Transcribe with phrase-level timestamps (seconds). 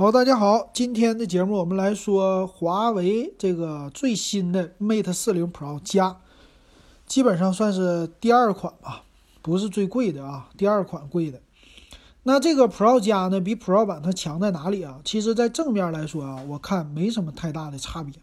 [0.00, 6.16] 好，大家好，今天的节目我们来说华为这个最新的 Mate 40 Pro 加，
[7.04, 9.02] 基本上算是第二款吧，
[9.42, 11.42] 不是最贵的啊，第二款贵的。
[12.22, 15.00] 那这个 Pro 加呢，比 Pro 版它强在哪里啊？
[15.04, 18.14] 其实，在正面来说啊，我看没什么太大的差别。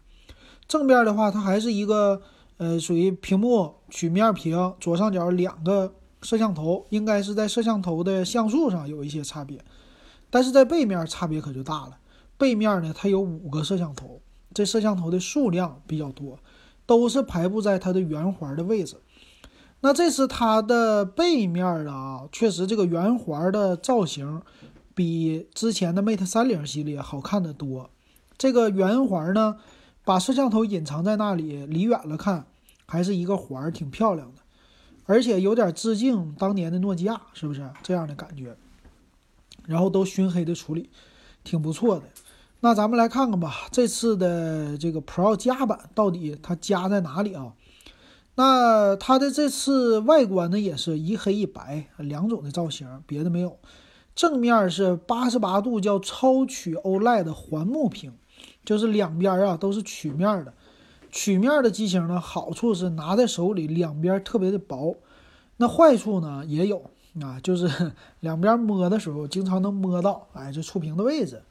[0.66, 2.20] 正面的话，它还是一个
[2.56, 9.64] 呃，属于屏幕曲面屏，左上角两个摄像头，应该是在摄像头的像素上有一些差别。
[10.30, 11.98] 但是在背面差别可就大了，
[12.36, 14.20] 背面呢它有五个摄像头，
[14.52, 16.38] 这摄像头的数量比较多，
[16.86, 18.96] 都是排布在它的圆环的位置。
[19.80, 24.42] 那这是它的背面啊，确实这个圆环的造型
[24.94, 27.88] 比之前的 Mate 30系列好看的多。
[28.36, 29.56] 这个圆环呢，
[30.04, 32.46] 把摄像头隐藏在那里，离远了看
[32.86, 34.42] 还是一个环，挺漂亮的，
[35.06, 38.56] 而且有点致敬当年的诺基亚，是不是这样的感觉？
[39.68, 40.88] 然后都熏黑的处理，
[41.44, 42.04] 挺不错的。
[42.60, 47.52] 那咱们来看看吧，这次的这个 Pro 加版到底它加在哪里啊？
[48.34, 53.58] 那它的这次外观呢，也是一黑一白两种的造型，别的没有。
[54.14, 58.12] 正面是八十八度叫超曲 OLED 环幕屏，
[58.64, 60.54] 就是两边啊都是曲面的。
[61.12, 64.96] 曲面的机型呢，好处是拿在手里两边特别的薄，
[65.58, 66.90] 那坏处呢也有。
[67.22, 71.42] 啊，就是 两边摸的时候，经常能摸到，哎，这触屏的位置。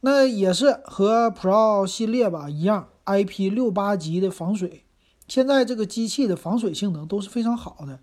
[0.00, 4.82] 那也是和 Pro 系列吧一样，IP 六八级的防水。
[5.26, 7.98] 现在这个机器的防水性能都是非常好的。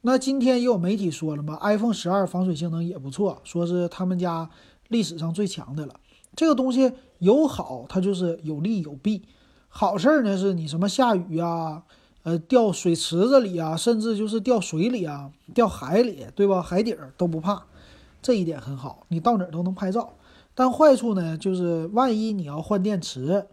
[0.00, 4.48] 那今天也有媒体说了嘛，iPhone 十二防水性能也不错，说是他们家
[4.88, 5.94] 历史上最强的了。
[6.34, 9.22] 这个东西有好，它就是有利有弊。
[9.68, 11.82] 好事儿呢，是你什么下雨啊？
[12.24, 16.62] 呃，掉水池子里啊，甚至就是掉水里啊，掉海里，对吧？
[16.62, 17.64] 海底儿都不怕，
[18.20, 20.14] 这一点很好，你到哪儿都能拍照。
[20.54, 23.46] 但坏处呢，就是万一你要换电池，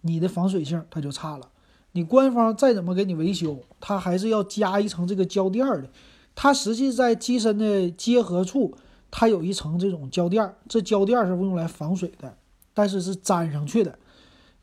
[0.00, 1.48] 你的防水性它就差了。
[1.92, 5.90] 你官方再怎么给你维修，它还是要加一层这个胶垫儿的。
[6.34, 8.74] 它实际在机身的结合处，
[9.10, 12.36] 它有一层这种胶垫儿，这胶垫儿是用来防水的，
[12.72, 13.98] 但是是粘上去的。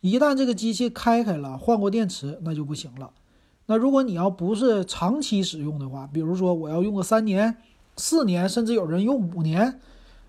[0.02, 3.12] 一旦这个机器开开了，换过电池，那就不行了。
[3.73, 7.57] 那如果你要不是长期使用的话，比如说我要用个三年、
[7.97, 9.81] 四年，甚至有人用五年，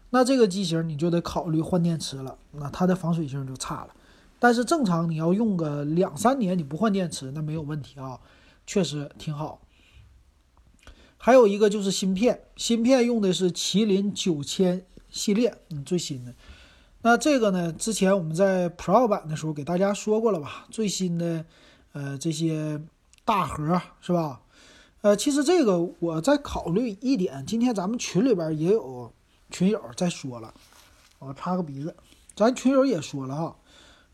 [0.09, 2.39] 那这个机型你就得考虑换电池了。
[2.53, 3.89] 那它的防水性就差了。
[4.39, 8.19] 但是正常你要用个两三年，你不换电池那没有问题啊，
[8.67, 9.61] 确实挺好。
[11.19, 16.33] 还有一个就是芯片，芯片用的是麒麟九千系列，嗯，最新的。
[17.03, 20.65] 那这个呢，之前我们在 Pro 版的时候给大家说过了吧？
[20.71, 21.45] 最新的，
[21.93, 22.81] 呃，这些。
[23.25, 24.41] 大盒是吧？
[25.01, 29.13] 呃，其实这个我在考虑一点，今天咱们群里边也有
[29.51, 30.53] 群友在说了，
[31.19, 31.95] 我擦个鼻子，
[32.35, 33.57] 咱群友也说了哈，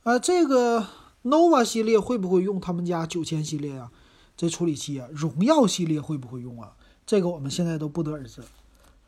[0.04, 0.86] 呃，这个
[1.24, 3.90] nova 系列会不会用他们家九千系列啊？
[4.36, 6.72] 这处理器啊，荣耀系列会不会用啊？
[7.06, 8.42] 这个我们现在都不得而知。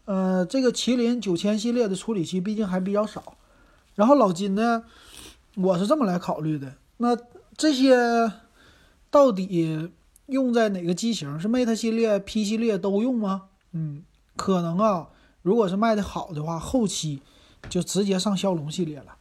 [0.05, 3.37] 呃，这个麒麟九千系列的处理器毕竟还比较少，
[3.95, 4.85] 然后老金呢，
[5.57, 7.17] 我是这么来考虑的，那
[7.57, 8.33] 这些。
[9.13, 9.91] 到底
[10.27, 11.39] 用在哪个机型？
[11.39, 13.43] 是 Mate 系列、P 系列都用吗？
[13.73, 14.03] 嗯，
[14.35, 15.11] 可能啊。
[15.43, 17.21] 如果是卖的好的话，后期
[17.69, 19.17] 就直接上骁龙系列了，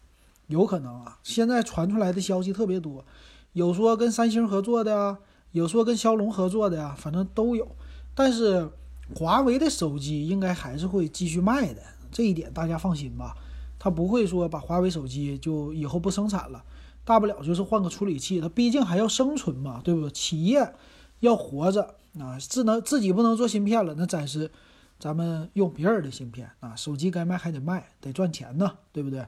[0.47, 1.19] 有可能啊。
[1.23, 3.03] 现在传出来的消息特别多，
[3.51, 5.17] 有说跟三星合作的，
[5.51, 7.75] 有说跟骁龙合作的呀，反正都有。
[8.15, 8.69] 但是
[9.13, 11.81] 华为的手机应该还是会继续卖的，
[12.11, 13.35] 这一点大家放心吧。
[13.77, 16.63] 他不会说把华为手机就以后不生产了。
[17.03, 20.09] 大不了就是换个处理器，它毕竟还要生存嘛，对不对？
[20.11, 20.73] 企业
[21.19, 24.51] 要活着啊，智能自己不能做芯片了，那暂时
[24.99, 26.75] 咱们用别人的芯片啊。
[26.75, 29.25] 手机该卖还得卖，得赚钱呢，对不对？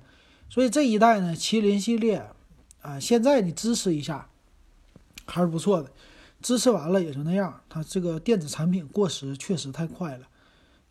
[0.50, 2.30] 所以这一代呢，麒麟系列
[2.82, 4.30] 啊，现在你支持一下
[5.26, 5.92] 还是不错的，
[6.42, 7.62] 支持完了也就那样。
[7.68, 10.28] 它这个电子产品过时确实太快了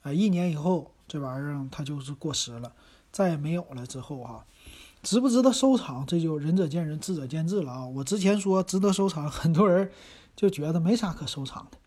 [0.02, 2.72] 啊，一年以后这玩意儿它就是过时了，
[3.12, 4.44] 再也没有了之后哈。
[5.02, 7.86] 值不值得收藏，这就仁者见仁，智者见智了啊！
[7.88, 9.90] 我之前说值得收藏，很多人
[10.36, 11.78] 就觉得没啥可收藏的。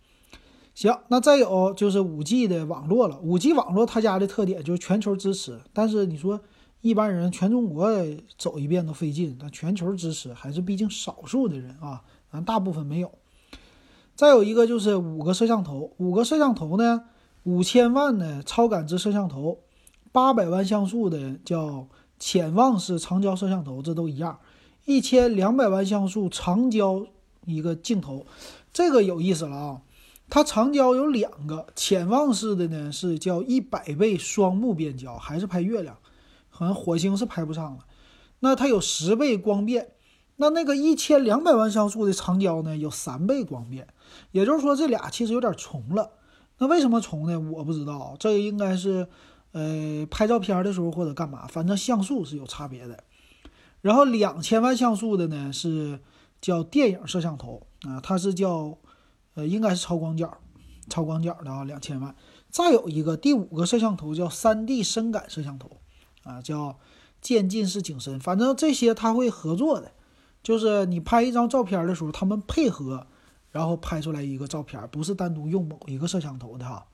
[0.74, 3.18] 行，那再有就是五 G 的网络了。
[3.20, 6.42] 五 G 网络它家的特点就是全球支持，但是你说
[6.82, 7.90] 一般人全中国
[8.38, 13.10] 走一遍都费劲，但全球支持还是毕竟少数的人啊，咱大部分没有。
[14.14, 17.06] 再有一个就是五个摄像头，五个摄像头呢，
[17.44, 19.60] 五千万的超感知摄像头，
[20.12, 21.88] 八百万像素的叫。
[22.18, 24.40] 潜望式长焦摄像头，这都一样，
[24.86, 27.06] 一千两百万像素长焦
[27.46, 28.26] 一个镜头，
[28.74, 29.82] 这个有意思了啊！
[30.28, 35.98] 它长焦有两个，潜望式的呢是叫一百倍双目变焦，还是拍月亮，
[36.50, 37.86] 好像火星是拍不上了。
[38.40, 39.92] 那它有十倍光变，
[40.38, 43.88] 那那个一千两百万像素的长焦呢，有三倍光变。
[44.32, 46.12] 也就是说，这俩其实有点重了。
[46.58, 47.40] 那为什么重呢？
[47.40, 49.08] 我不知道，这应该是，
[49.56, 53.02] 呃，拍照片的时候或者干嘛，反正像素是有差别的。
[53.80, 56.02] 然后两千万像素的呢是
[56.42, 58.78] 叫电影摄像头啊，它是叫，
[59.36, 60.38] 呃，应该是超广角，
[60.90, 62.14] 超广角的啊，两千万。
[62.50, 65.78] 再有一个第五个摄像头叫三 D 深感摄像头，
[66.24, 66.78] 啊，叫
[67.22, 68.20] 渐进式景深。
[68.20, 69.94] 反正这些它会合作的，
[70.44, 73.08] 就是你拍一张照片的时候，他们配合。
[73.52, 76.88] 然后拍出来一个照片，不是单独用某一个摄像头的哈。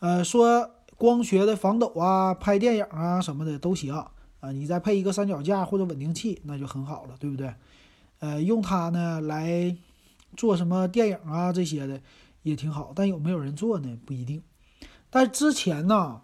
[0.00, 0.68] 呃，说
[1.00, 4.52] 光学的防抖啊，拍电影啊什么的都行啊。
[4.52, 7.54] 你再配一个三脚架或者稳定器，那就很好了，对不对？
[8.18, 9.74] 呃，用它呢来
[10.36, 11.98] 做什么电影啊这些的
[12.42, 13.98] 也挺好，但有没有人做呢？
[14.04, 14.42] 不一定。
[15.08, 16.20] 但之前呢，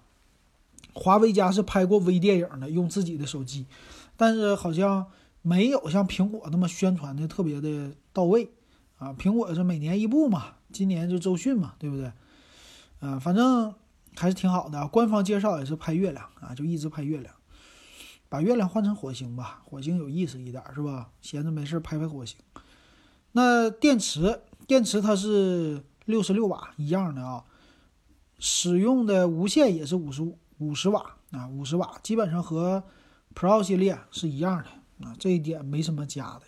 [0.93, 3.65] 华为家是拍过微电影的，用自己的手机，
[4.15, 5.07] 但是好像
[5.41, 8.51] 没有像苹果那么宣传的特别的到位。
[8.99, 12.13] 啊，苹果是每年一部嘛，今年就周迅嘛，对不对？
[13.01, 13.75] 嗯，反正
[14.17, 14.87] 还是挺好的啊。
[14.87, 17.35] 官方介绍也是拍月亮啊，就一直拍月亮，
[18.29, 21.11] 把月亮换成火星吧，火星有意思一点是吧？
[21.21, 22.37] 闲着没事拍拍火星。
[23.33, 27.45] 那电池，电池它是六十六瓦一样的啊，
[28.39, 32.83] 使用的无线也是五十五五十瓦啊，五十瓦，基本上和
[33.35, 36.43] Pro 系列是一样的啊，这一点没什么加的，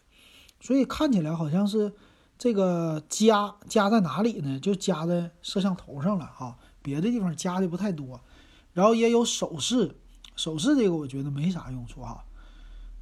[0.61, 1.93] 所以看起来好像是。
[2.41, 4.61] 这个加加在哪里呢？
[4.61, 8.21] 就加在摄像头上了哈，别的地方加的不太多。
[8.73, 9.97] 然后也有手势，
[10.37, 12.25] 手势这个我觉得没啥用处哈。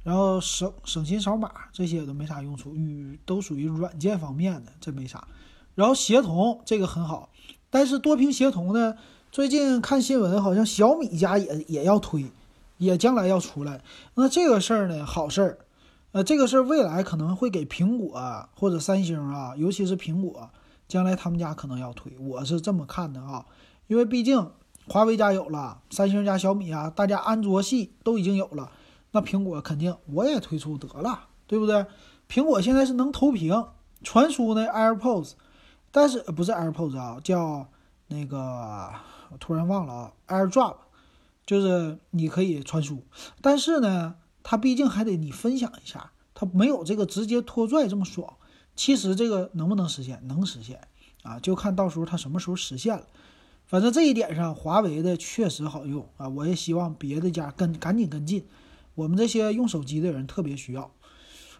[0.03, 5.27] 然后省省心扫码这些都没啥用处，与都属于软件方面的，这没啥。
[5.75, 7.29] 然后协同这个很好，
[7.69, 8.95] 但是多屏协同呢，
[9.31, 12.25] 最近看新闻好像小米家也也要推，
[12.77, 13.83] 也将来要出来。
[14.15, 15.59] 那这个事儿呢，好事儿。
[16.13, 20.49] 呃，这个事儿未来可能会给苹果或者三星啊，尤其是苹果，
[20.87, 23.45] 将来他们家可能要推，我是这么看的啊。
[23.87, 24.51] 因为毕竟
[24.87, 28.71] 华为家有了，三星加小米啊，大家安卓系都已经有了，
[29.11, 31.85] 那苹果肯定我也推出得了，对不对？
[32.29, 33.65] 苹果现在是能投屏
[34.03, 35.33] 传输呢，AirPods，
[35.91, 37.67] 但是不是 AirPods 啊，叫
[38.07, 38.89] 那个
[39.31, 40.75] 我突然忘了啊，AirDrop，
[41.45, 43.03] 就是你可以传输，
[43.41, 44.15] 但是呢。
[44.49, 48.33] 它毕竟还得你分享一下，它没有这个直接拖拽这么爽。
[48.77, 50.25] 其实这个能不能实现？
[50.25, 50.79] 能实现
[51.23, 53.05] 啊，就看到时候它什么时候实现了。
[53.67, 56.27] 反正这一点上，华为的确实好用啊。
[56.29, 58.45] 我也希望别的家跟赶紧跟进，
[58.95, 60.89] 我们这些用手机的人特别需要。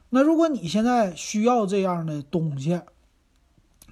[0.09, 2.79] 那如果你现在需要这样的东西，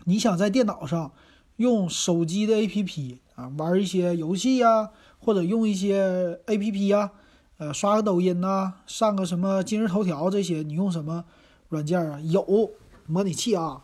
[0.06, 1.12] 你想在电脑上
[1.58, 7.12] 用手机的 APP 啊玩一些游戏呀，或者用一些 APP 呀。
[7.58, 11.24] 呃，刷个抖音呐，上个什么今日头条这些，你用什么
[11.70, 12.20] 软件啊？
[12.20, 12.72] 有
[13.08, 13.84] 模拟器啊。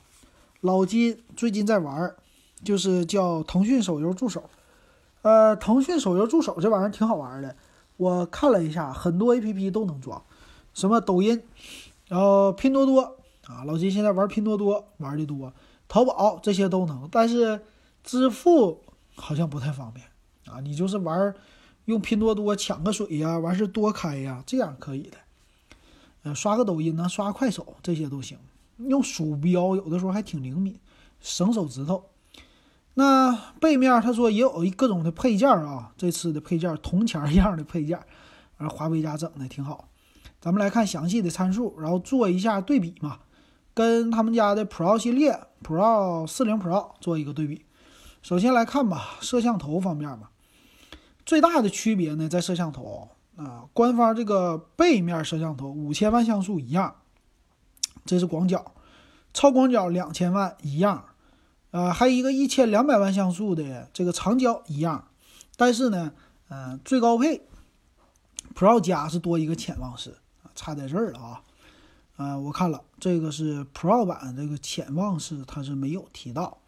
[0.59, 2.13] 老金最近在玩，
[2.63, 4.43] 就是叫腾讯手游助手。
[5.21, 7.55] 呃，腾讯手游助手这玩意儿挺好玩的，
[7.97, 10.23] 我看了一下，很多 APP 都能装，
[10.73, 11.43] 什么抖音，
[12.07, 13.17] 然后拼多多
[13.47, 15.53] 啊，老金现在玩拼多多玩的多，
[15.87, 17.61] 淘宝这些都能，但是
[18.03, 18.81] 支付
[19.15, 20.05] 好像不太方便
[20.45, 20.59] 啊。
[20.61, 21.33] 你就是玩。
[21.85, 25.17] 用拼多多抢个水呀，完事多开呀，这样可以的。
[26.21, 28.37] 呃，刷个抖音呢，刷快手这些都行。
[28.77, 30.79] 用鼠标有的时候还挺灵敏，
[31.19, 32.05] 省手指头。
[32.95, 37.99] 那背面他说也有一各种的配件啊，这次的配件铜钱一样的配件，
[38.57, 39.87] 而华为家整的挺好。
[40.39, 43.19] 咱们来看详细的参数，然后做一下对比嘛，
[43.73, 47.63] 跟他们家的 Pro 系列 Pro 四零 Pro 做一个对比。
[48.21, 50.29] 首先来看吧，摄像头方面嘛。
[51.25, 56.95] 最大的区别呢，在摄像头啊，官方这个背面摄像头五千万像素一样，
[58.03, 58.73] 这是广角，
[59.33, 61.05] 超广角两千万一样，
[61.71, 65.07] 呃，还有一个一千两百万像素的这个长焦一样，
[65.55, 66.13] 但是呢，
[66.49, 67.41] 嗯，最高配
[68.53, 70.17] Pro 加是多一个潜望式，
[70.53, 71.41] 差在这儿了啊，
[72.17, 76.59] 呃，我看了这个是 Pro 版这个潜望式，它是没有提到。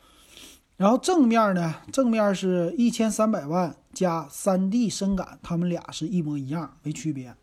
[0.77, 7.35] 然后正面呢，正面是一千三百万加三 D 深感，它们俩是一模一样，没区别。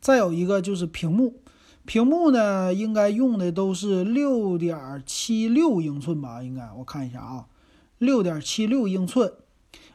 [0.00, 1.42] 再有一个就是屏幕，
[1.84, 6.42] 屏幕呢应该用的都是六点七六英寸吧？
[6.42, 7.46] 应该我看一下啊，
[7.98, 9.32] 六点七六英寸，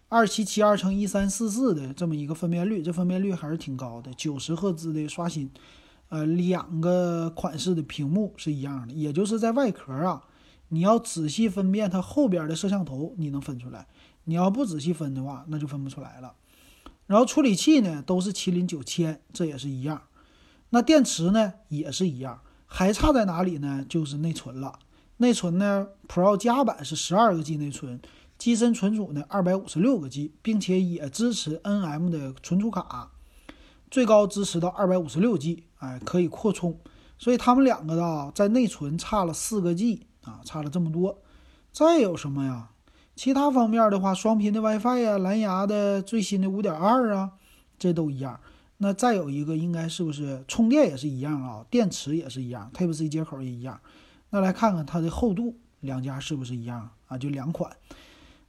[0.10, 5.50] 二七七二乘一三四四的这么一个分辨率，这分辨率还是挺高的，九十赫兹的刷新。
[6.10, 10.24] 呃，两个款式的屏幕是一样的，也就是在外壳啊。
[10.70, 13.88] 你要仔细分辨它后边的摄像头，你能分出来；
[14.26, 16.34] 你要不仔细分的话，那就分不出来了。
[17.08, 20.02] 然后处理器呢都是麒麟九千，这也是一样。
[20.76, 23.86] 那电池呢也是一样，还差在哪里呢？
[23.88, 24.78] 就是内存了。
[25.16, 28.02] 内存呢，Pro 加版是十二个 G 内存，
[28.38, 33.10] 机身存储呢二百五十六个 G，并且也支持 NM 的存储卡，
[33.90, 36.78] 最高支持到二百五十六 G，哎，可以扩充。
[37.18, 41.22] 所以他们两个的在内存差了四个 G 啊，差了这么多。
[41.72, 42.72] 再有什么呀？
[43.16, 47.32] 其他方面的话，双频的 WiFi 呀，蓝牙的最新的五点二啊，
[47.80, 48.42] 这都一样。
[48.78, 51.66] 那再有一个，应该是不是充电也是一样啊？
[51.70, 53.80] 电池也是一样，Type C 接口也一样。
[54.32, 57.18] 那来看看它的厚度，两家是不是一样啊？
[57.18, 57.76] 就两款。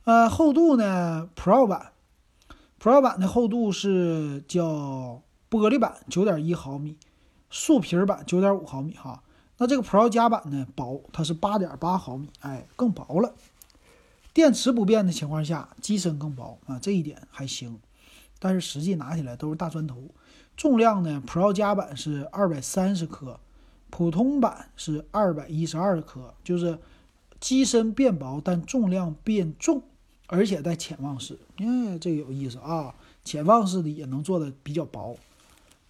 [0.04, 1.92] 呃，厚度呢，Pro 版
[2.80, 6.97] ，Pro 版的厚度是叫玻璃版九点一毫米，
[7.49, 9.23] 素皮版九点五毫米哈。
[9.59, 13.35] 那这个 Pro 加版呢，薄，它是八点八毫米，哎，更薄了。
[14.35, 17.80] 电池不变的情况下，机身更薄啊，这一点还行。
[18.38, 20.10] 但是实际拿起来都是大砖头。
[20.56, 23.38] 重量呢，Pro 加版是二百三十克，
[23.90, 26.78] 普通版是二百一十二克，就是
[27.38, 29.82] 机身变薄，但重量变重，
[30.26, 31.38] 而且带潜望式。
[31.58, 35.16] 哎，这个有意思啊，潜望式的也能做的比较薄，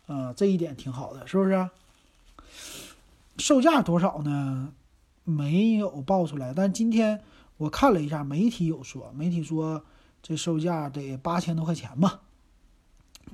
[0.06, 1.70] 啊，这一点挺好的，是不是？
[3.38, 4.72] 售价多少呢？
[5.22, 7.20] 没有报出来，但今天
[7.56, 9.84] 我看了一下，媒体有说，媒体说
[10.22, 12.20] 这售价得八千多块钱吧。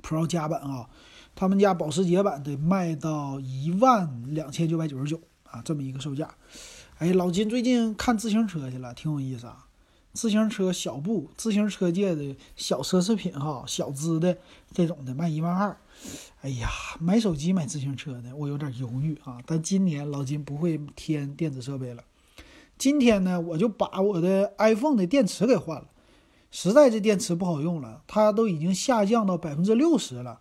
[0.03, 0.89] Pro 加版啊，
[1.33, 6.29] 他们家保时捷版得卖到一万两千九百九十九啊，这么一个售价。
[6.99, 9.65] 哎，老金最近看自行车去了，挺有意思啊。
[10.11, 14.37] 自行车小布，自行车界的小奢侈品哈，小资的
[14.71, 15.75] 这种的卖一万二。
[16.41, 16.69] 哎呀，
[16.99, 19.39] 买手机买自行车的，我有点犹豫啊。
[19.47, 22.03] 但今年老金不会添电子设备了。
[22.77, 25.87] 今天呢，我就把我的 iPhone 的电池给换了，
[26.55, 30.39] 实在这电池不好用了，它都已经下降到百分之六十了。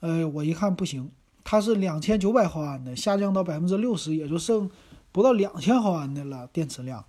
[0.00, 1.12] 呃，我一看不行，
[1.44, 4.68] 它是两千九百毫安的，下降到百分之六十，也就剩
[5.12, 7.04] 不到两千毫安的了电池量。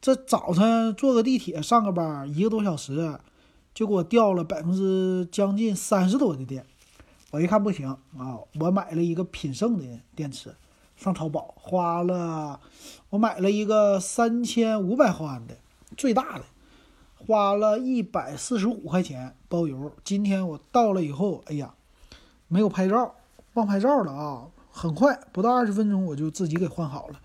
[0.00, 3.18] 这早晨坐个地铁上个班，一个多小时
[3.74, 6.64] 就给我掉了百分之将近三十多的电。
[7.32, 10.54] 我一看不行啊，我买了一个品胜的电池，
[10.96, 12.60] 上淘宝花了，
[13.10, 15.56] 我买了一个三千五百毫安的
[15.96, 16.44] 最大的，
[17.26, 19.90] 花了一百四十五块钱包邮。
[20.04, 21.74] 今天我到了以后，哎呀，
[22.48, 23.14] 没有拍照，
[23.54, 24.48] 忘拍照了啊！
[24.70, 27.20] 很快，不到二十分钟我就自己给换好了。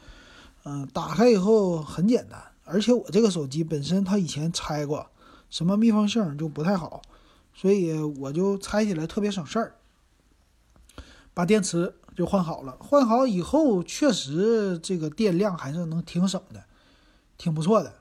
[0.63, 5.08] 嗯，打开以后很简单，而且我这个手机本身它以前拆过，
[5.50, 7.01] 什么密封性就不太好，
[7.53, 9.75] 所以我就拆起来特别省事儿。
[11.34, 16.63] 把电池就换好了，换好以后确实这个电量还是能挺省的，
[17.38, 17.96] 挺不错的。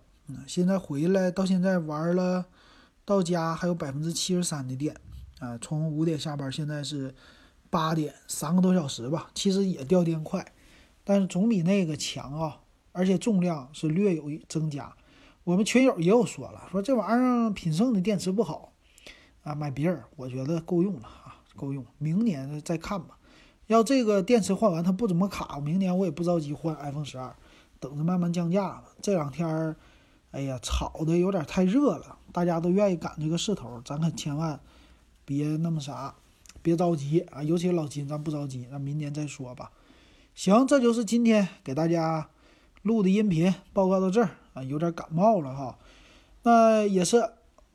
[0.47, 2.47] 现在回来到现在玩了，
[3.05, 4.95] 到家还有百分之七十三的电
[5.41, 5.57] 啊。
[5.59, 7.15] 从五点下班，现在是
[7.71, 9.31] 八点，三个多小时吧。
[9.35, 10.53] 其实也掉电快，
[11.05, 12.61] 但是总比那个强啊，
[12.93, 14.93] 而且重量是略有增加。
[15.45, 18.73] 我们群友也有说了，说这玩意儿品胜的电池不好
[19.43, 23.19] 啊，买别人我觉得够用了啊，够用，明年再看吧。
[23.67, 25.59] 要这个电池换完，它不怎么卡。
[25.61, 27.35] 明年我也不着急换 iPhone 十二，
[27.79, 28.85] 等着慢慢降价吧。
[29.01, 29.77] 这两天儿，
[30.31, 34.61] 哎呀，炒的有点太热了，大家都愿意赶这个势头，咱可千万
[35.25, 36.15] 别那么啥，
[36.61, 37.43] 别着急啊。
[37.43, 39.71] 尤其老金，咱不着急，那明年再说吧。
[40.35, 42.29] 行，这就是今天给大家
[42.83, 45.79] 录的音频报告到这儿啊，有点感冒了哈。
[46.43, 47.31] 那也是，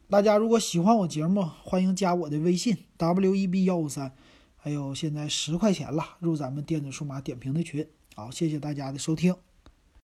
[0.09, 4.11] 大家如果喜欢我节目，欢迎加我的微信 w e b 幺五三。
[4.55, 7.85] 还有现在十块钱了，入咱们电子数码点评的群。
[8.15, 9.35] 好，谢谢大家的收听。